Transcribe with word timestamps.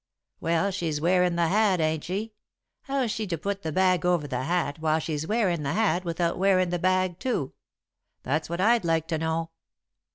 "Well, 0.39 0.71
she's 0.71 0.99
wearin' 0.99 1.35
the 1.35 1.49
hat, 1.49 1.79
ain't 1.79 2.03
she? 2.05 2.33
How's 2.85 3.11
she 3.11 3.27
to 3.27 3.37
put 3.37 3.61
the 3.61 3.71
bag 3.71 4.03
over 4.03 4.27
the 4.27 4.41
hat 4.45 4.79
while 4.79 4.97
she's 4.97 5.27
wearin' 5.27 5.61
the 5.61 5.73
hat 5.73 6.05
without 6.05 6.39
wearin' 6.39 6.71
the 6.71 6.79
bag 6.79 7.19
too? 7.19 7.53
That's 8.23 8.49
what 8.49 8.59
I'd 8.59 8.83
like 8.83 9.07
to 9.09 9.19
know." 9.19 9.51